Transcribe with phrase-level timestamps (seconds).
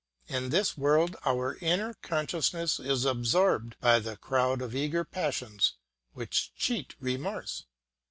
[0.27, 5.75] In this world our inner consciousness is absorbed by the crowd of eager passions
[6.13, 7.67] which cheat remorse.